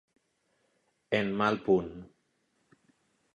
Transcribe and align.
En 1.17 1.29
mal 1.41 1.61
punt. 1.67 1.93